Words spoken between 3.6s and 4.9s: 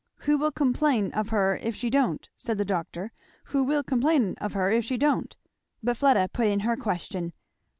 will complain of her if